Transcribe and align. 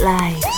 life. 0.00 0.55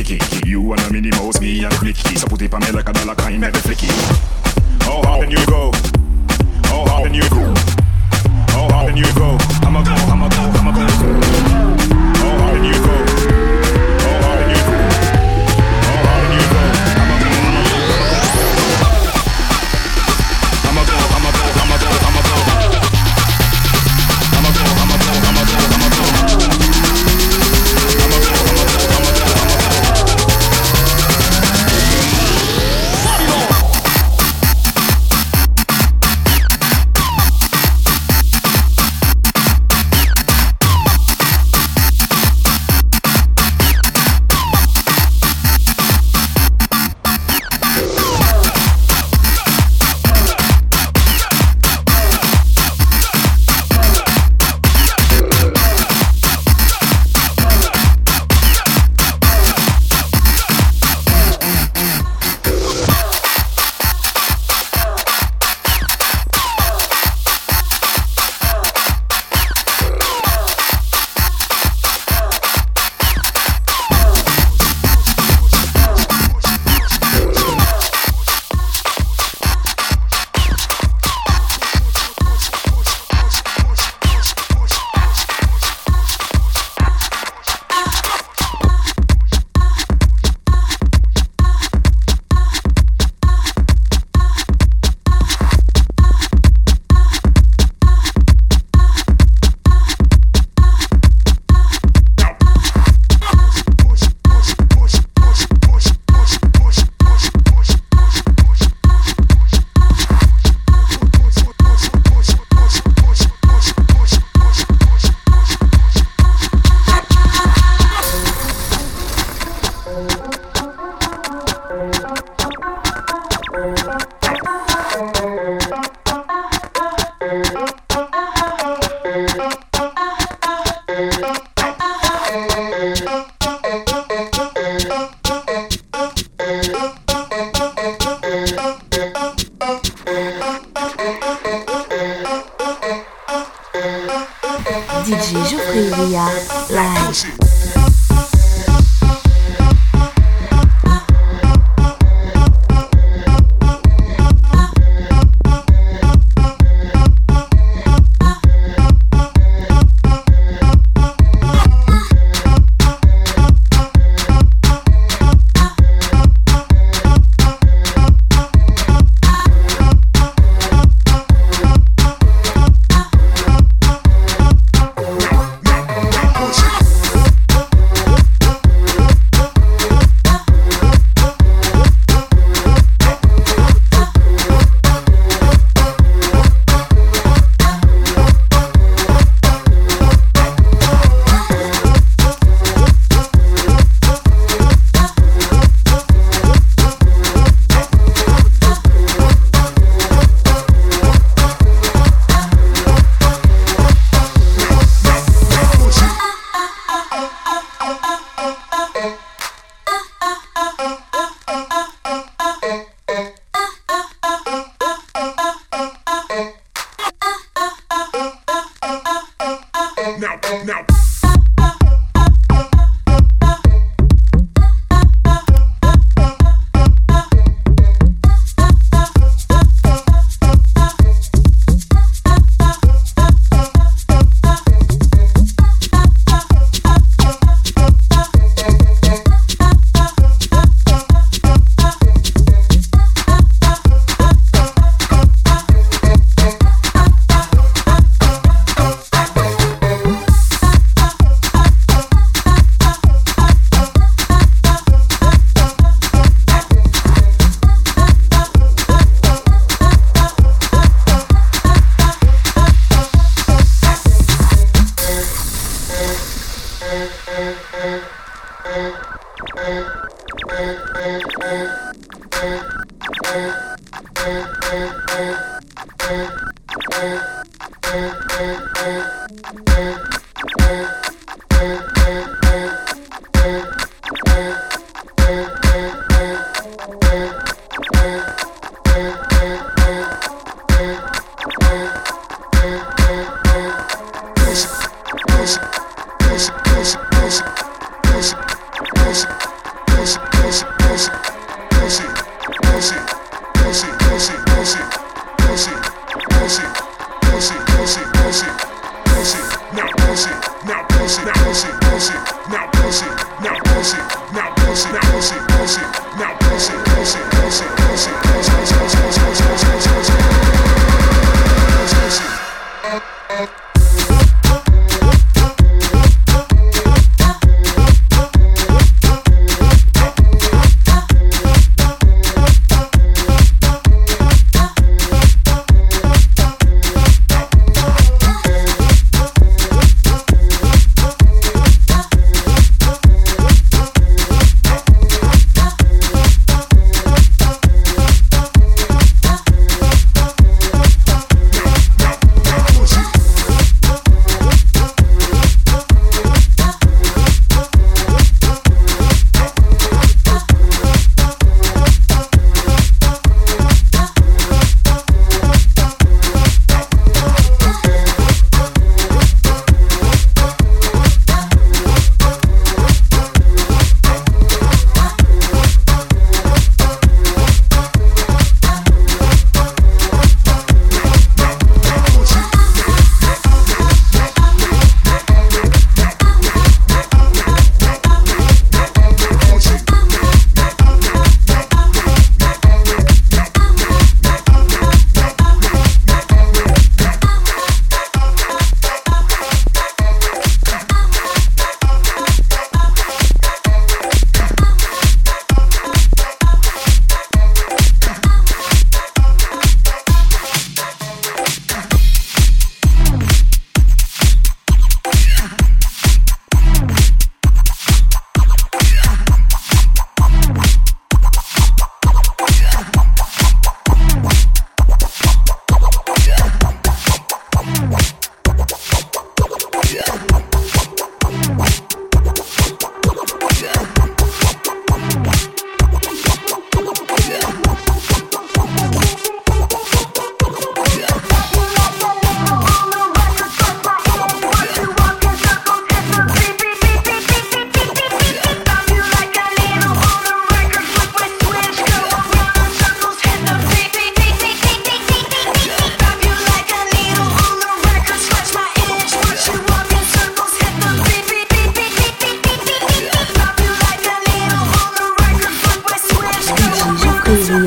Mexique. 0.00 0.29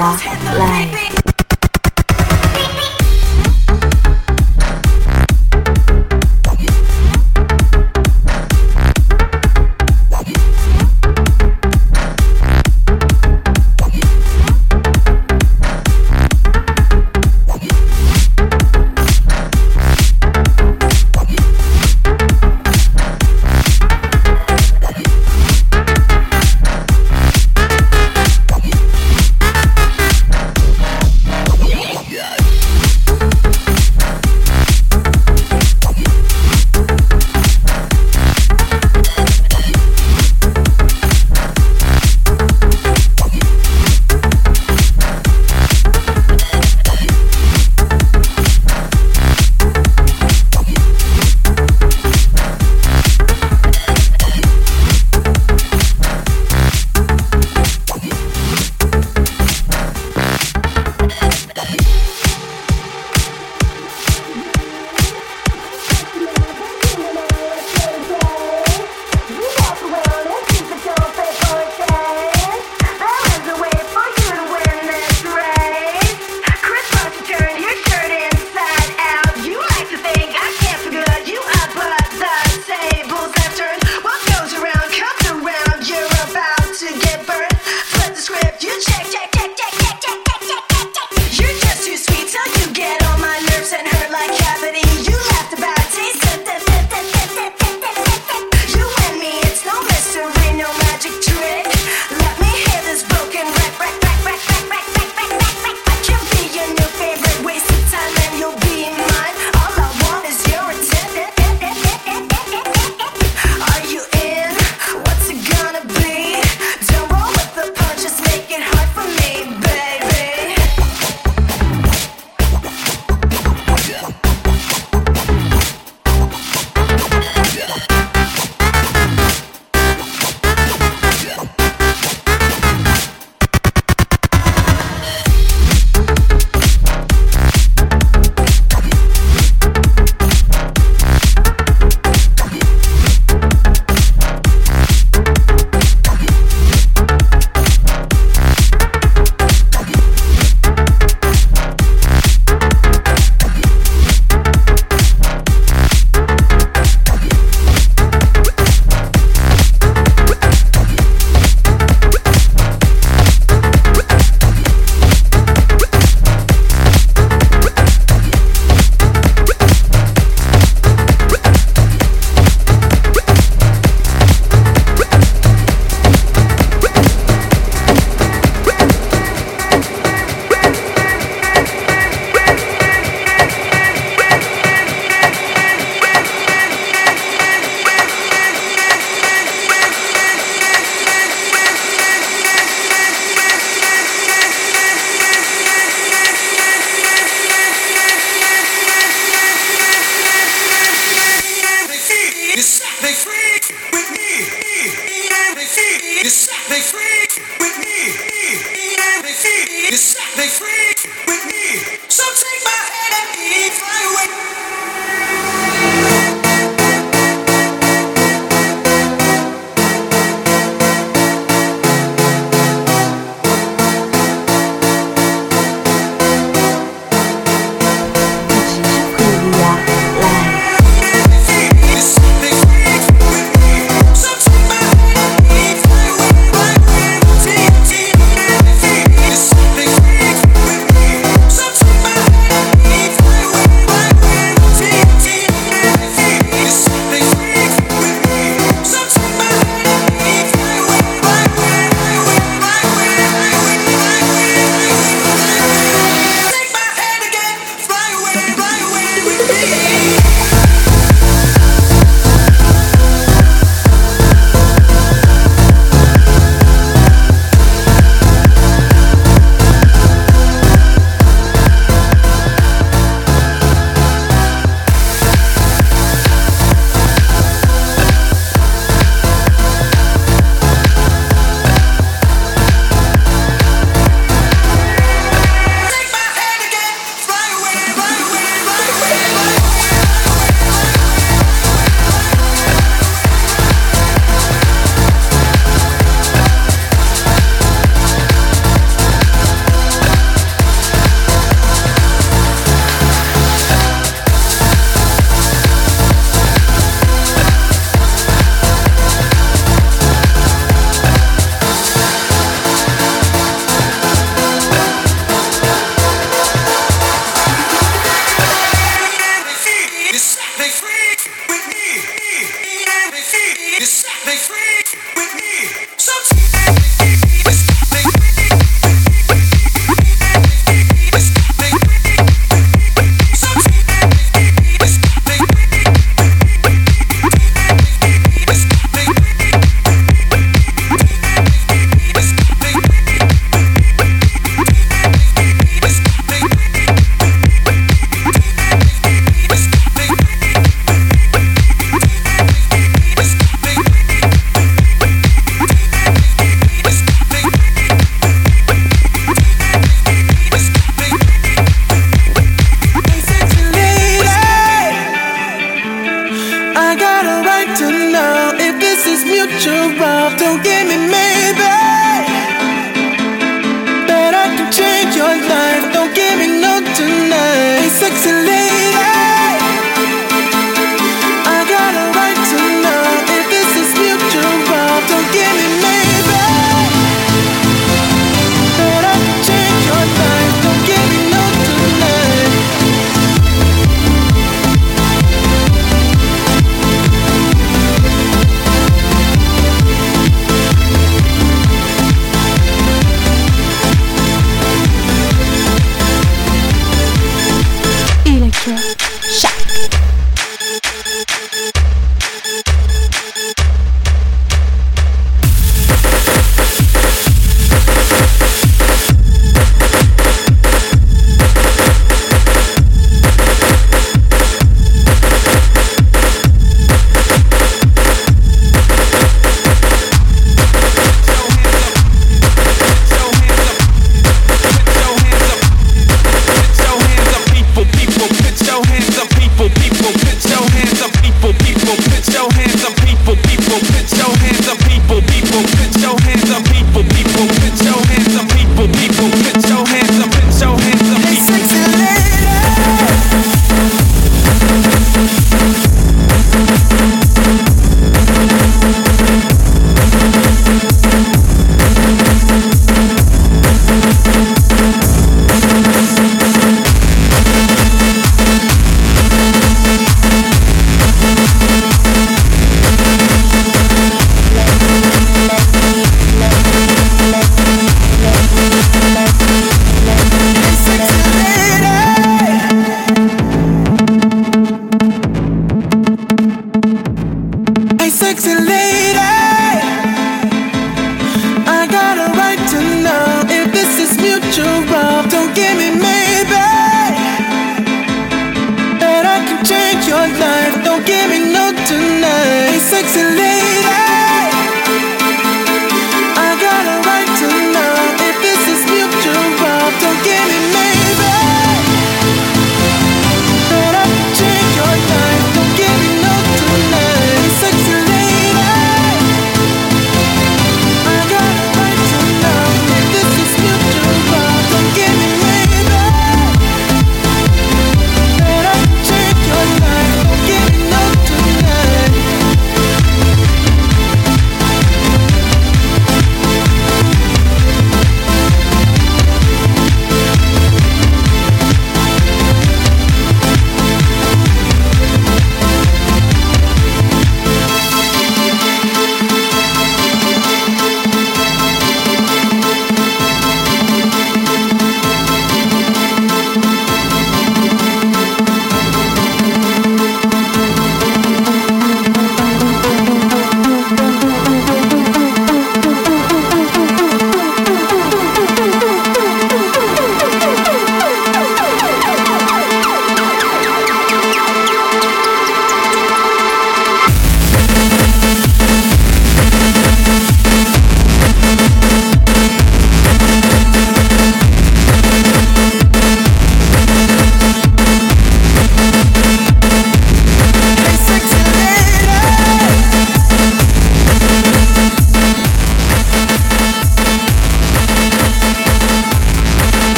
来。 0.00 0.99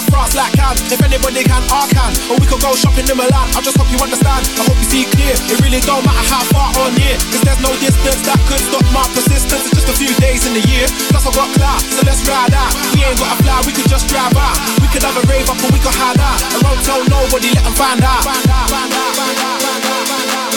South 0.00 0.32
France 0.32 0.32
like 0.32 0.52
Cannes. 0.56 0.80
If 0.88 1.04
anybody 1.04 1.44
can, 1.44 1.60
I 1.68 1.84
can. 1.92 2.12
Or 2.32 2.40
we 2.40 2.48
could 2.48 2.64
go 2.64 2.72
shopping 2.72 3.04
in 3.04 3.16
Milan. 3.16 3.52
I 3.52 3.60
just 3.60 3.76
hope 3.76 3.92
you 3.92 4.00
understand. 4.00 4.48
I 4.56 4.64
hope 4.64 4.80
you 4.80 4.88
see 4.88 5.04
clear. 5.12 5.36
It 5.52 5.60
really 5.60 5.84
don't 5.84 6.00
matter 6.08 6.24
how 6.24 6.40
far 6.48 6.72
on 6.80 6.96
near, 6.96 7.20
cause 7.28 7.44
there's 7.44 7.60
no 7.60 7.68
distance 7.76 8.24
that 8.24 8.40
could 8.48 8.62
stop 8.64 8.84
my 8.96 9.04
persistence. 9.12 9.68
It's 9.68 9.84
just 9.84 9.92
a 9.92 9.96
few 10.00 10.12
days 10.16 10.48
in 10.48 10.56
the 10.56 10.64
year. 10.72 10.88
Plus 11.12 11.28
I 11.28 11.32
got 11.36 11.52
clout, 11.52 11.80
so 11.84 12.00
let's 12.08 12.24
ride 12.24 12.56
out. 12.56 12.72
We 12.96 13.04
ain't 13.04 13.20
gotta 13.20 13.36
fly, 13.44 13.60
we 13.68 13.72
could 13.76 13.88
just 13.92 14.08
drive 14.08 14.32
out. 14.32 14.56
We 14.80 14.88
could 14.88 15.04
have 15.04 15.16
a 15.20 15.24
rave 15.28 15.48
up 15.52 15.60
or 15.60 15.68
we 15.68 15.80
could 15.80 15.96
hide 15.96 16.20
out. 16.20 16.40
And 16.56 16.64
won't 16.64 16.80
tell 16.80 17.04
nobody, 17.04 17.52
let 17.52 17.64
them 17.68 17.76
find 17.76 18.00
out. 18.00 18.24
Find 18.24 18.48
out, 18.48 18.72
find 18.72 18.88
out, 18.88 19.12
find 19.20 19.36
out, 19.36 19.56
find 19.60 19.84
out, 19.84 20.04
find 20.08 20.30
out. 20.32 20.49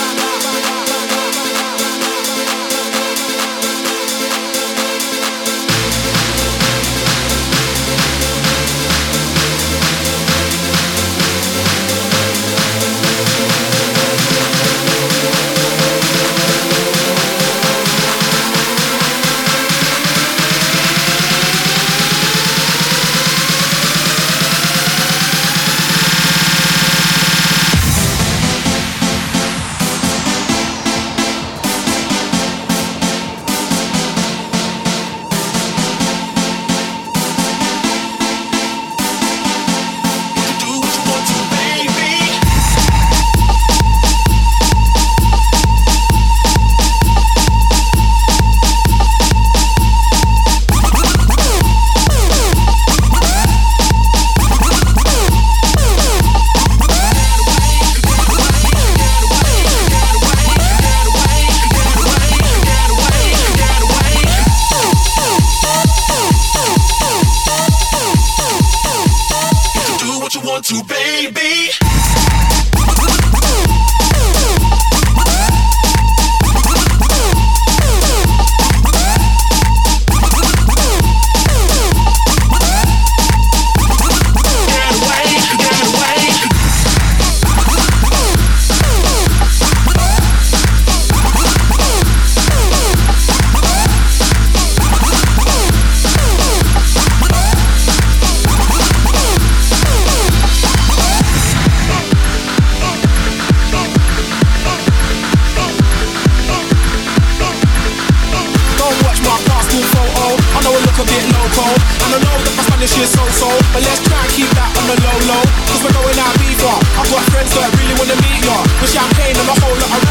shit 112.93 113.09
so 113.09 113.25
so. 113.33 113.49
But 113.73 113.81
let's 113.81 114.01
try 114.05 114.21
and 114.21 114.31
keep 114.33 114.49
that 114.53 114.69
on 114.77 114.85
the 114.85 114.97
low 115.01 115.17
low. 115.25 115.43
Cause 115.69 115.81
we're 115.81 115.97
going 115.97 116.17
out 116.21 116.33
beaver. 116.37 116.77
I've 116.97 117.09
got 117.09 117.23
friends 117.33 117.49
that 117.57 117.73
really 117.73 117.95
wanna 117.97 118.17
meet 118.21 118.41
ya. 118.45 118.57
With 118.81 118.93
champagne 118.93 119.33
and 119.33 119.49
a 119.49 119.55
whole 119.57 119.77
lot 119.81 119.91
of 119.97 120.01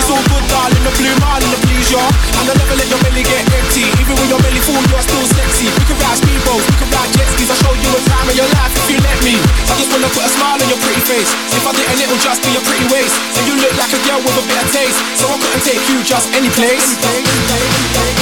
It's 0.00 0.08
all 0.08 0.24
good, 0.32 0.44
darling. 0.48 0.84
The 0.84 0.92
blue 0.96 1.16
marlin, 1.20 1.44
and 1.44 1.52
the 1.52 1.60
please 1.68 1.88
ya. 1.92 2.00
And 2.40 2.48
I'll 2.48 2.56
never 2.56 2.76
let 2.76 2.88
your 2.88 3.00
belly 3.04 3.24
get 3.24 3.44
empty. 3.52 3.84
Even 4.00 4.14
when 4.16 4.28
your 4.32 4.40
belly 4.40 4.60
full, 4.64 4.80
you're 4.88 5.04
still 5.04 5.26
sexy. 5.36 5.68
We 5.68 5.82
can 5.84 5.96
ride 6.00 6.18
speedboats, 6.20 6.64
we 6.64 6.74
can 6.80 6.88
ride 6.96 7.10
jet 7.12 7.28
skis. 7.36 7.48
I'll 7.52 7.60
show 7.60 7.74
you 7.76 7.90
a 7.92 8.00
time 8.08 8.26
in 8.32 8.36
your 8.40 8.50
life 8.56 8.72
if 8.72 8.86
you 8.88 8.98
let 9.04 9.18
me. 9.20 9.36
I 9.68 9.74
just 9.76 9.90
wanna 9.92 10.08
put 10.16 10.24
a 10.24 10.30
smile 10.32 10.56
on 10.56 10.68
your 10.68 10.80
pretty 10.80 11.04
face. 11.04 11.30
If 11.52 11.64
I 11.68 11.72
didn't, 11.76 12.00
it'll 12.00 12.20
just 12.24 12.40
be 12.40 12.50
your 12.56 12.64
pretty 12.64 12.88
waist. 12.88 13.14
And 13.36 13.44
you 13.48 13.54
look 13.60 13.74
like 13.76 13.92
a 13.92 14.00
girl 14.08 14.20
with 14.24 14.40
a 14.40 14.44
bit 14.48 14.58
of 14.64 14.68
taste. 14.72 14.96
So 15.20 15.28
I 15.28 15.36
couldn't 15.36 15.64
take 15.64 15.82
you 15.92 16.00
just 16.00 16.32
any 16.32 16.48
place. 16.56 16.84
Any 16.84 17.00
place, 17.04 17.20
any 17.20 17.42
place, 17.52 17.68
any 17.68 17.88
place. 17.92 18.13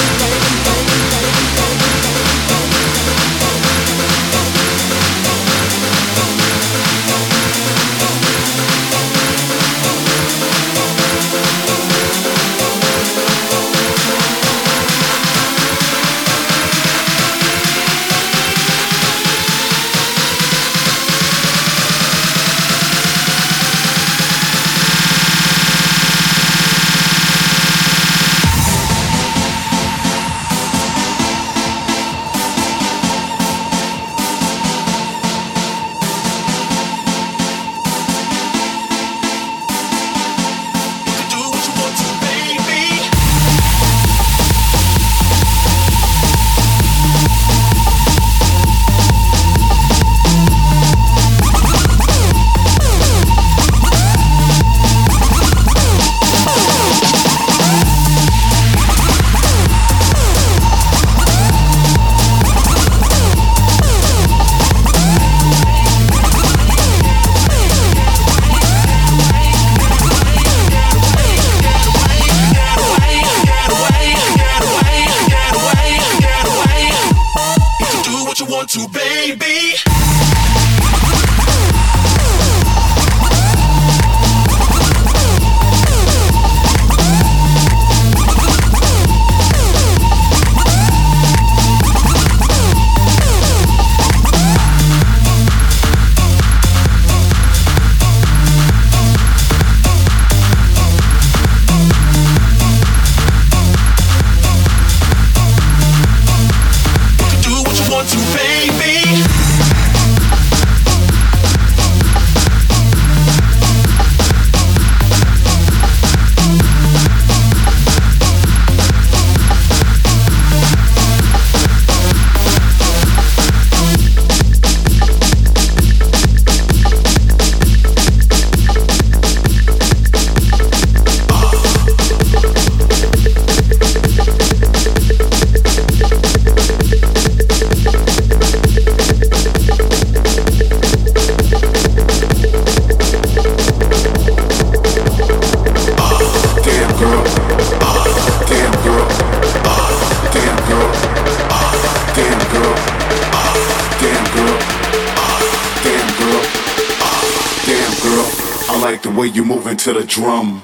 Way 159.85 160.05
you 160.15 160.62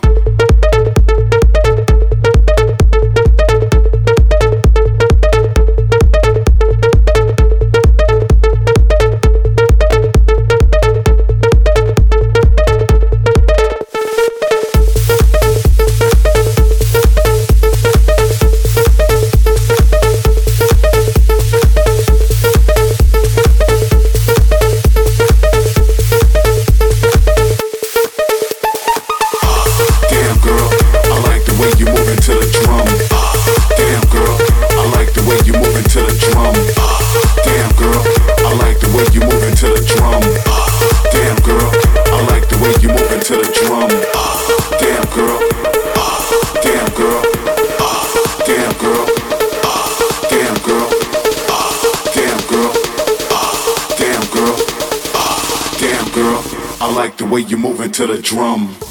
moving 57.58 57.92
to 57.92 58.08
the 58.08 58.22
drum. 58.22 58.76
to 58.76 58.78
the 58.78 58.80
drum. 58.80 58.89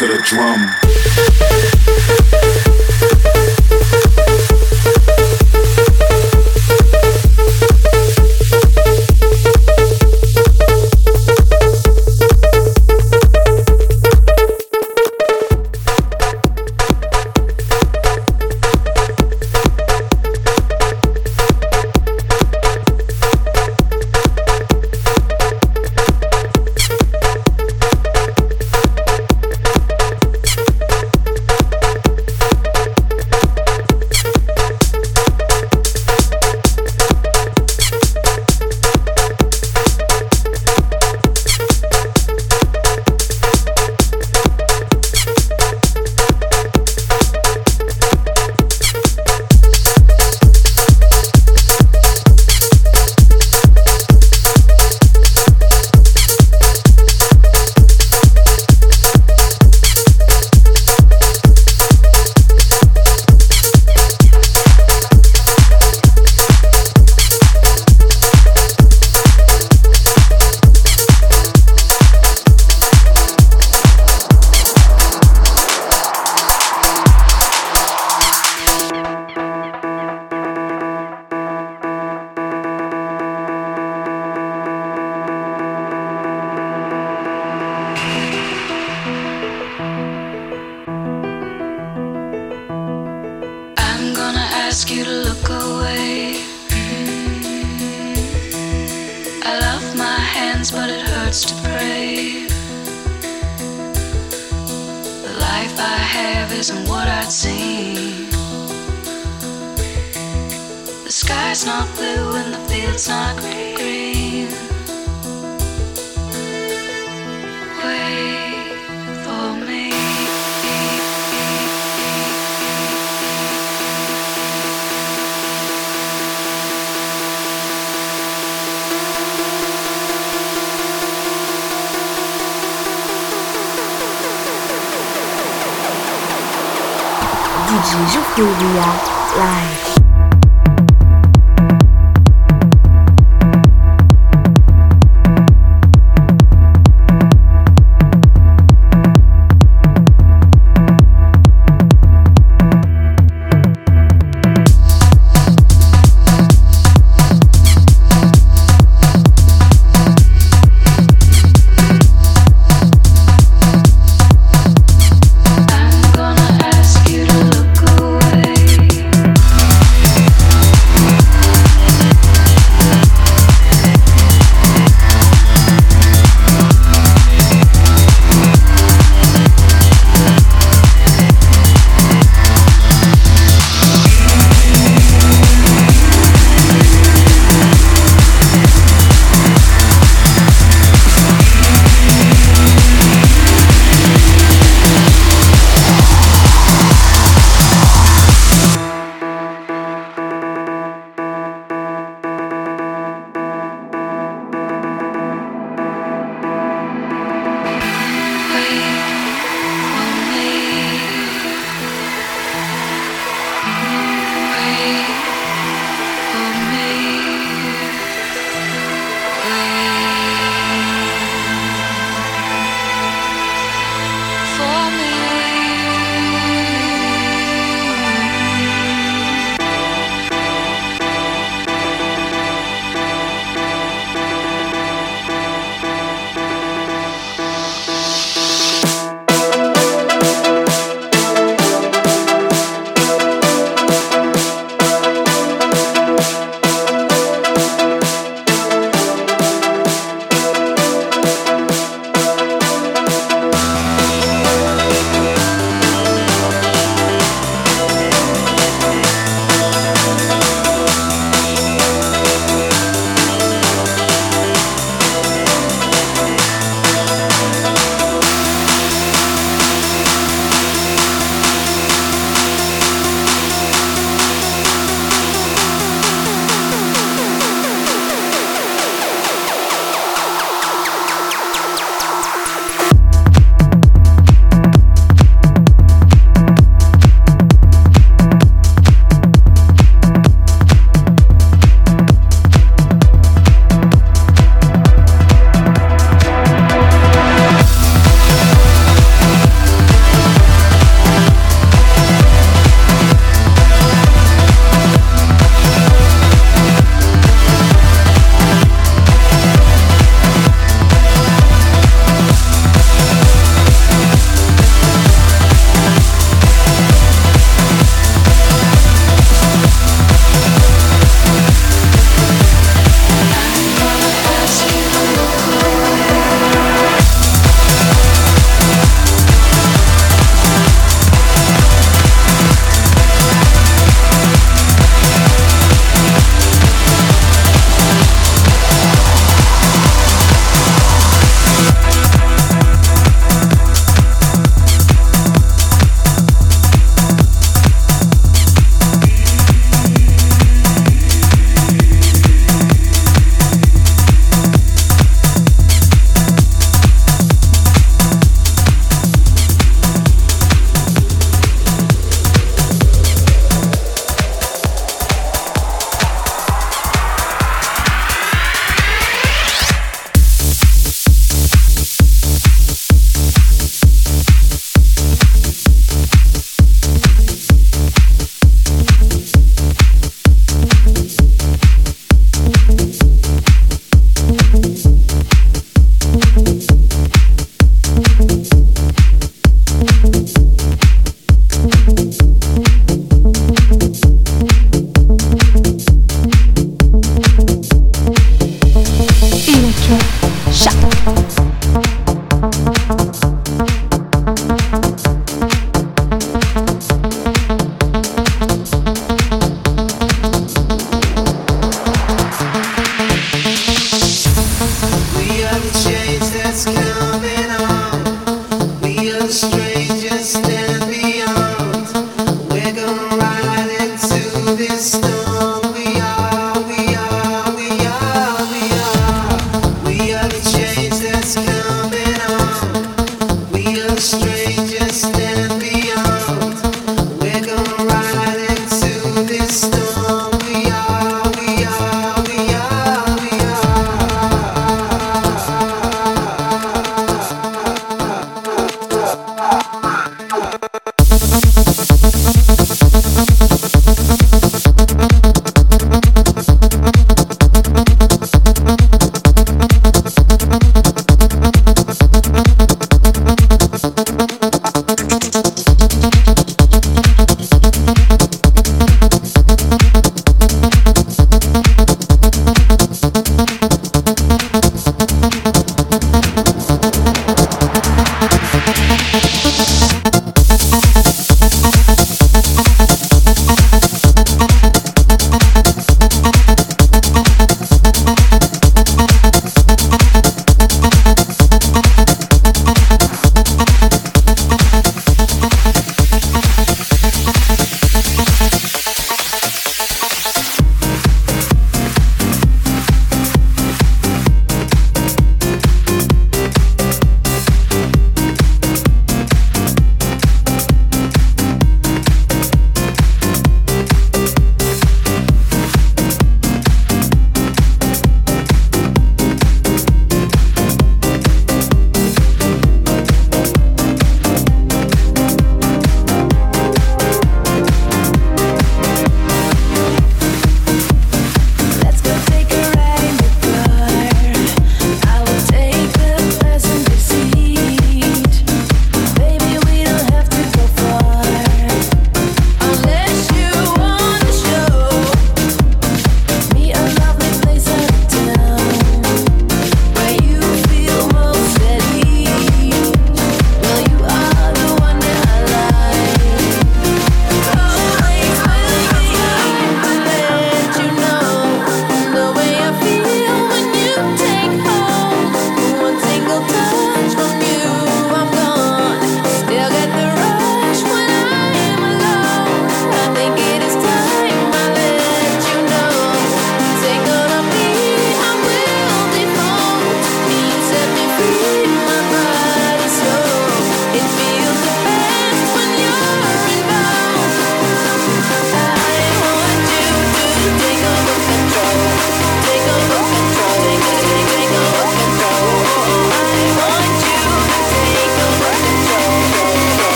To 0.00 0.06
the 0.06 0.16
drum. 0.22 1.49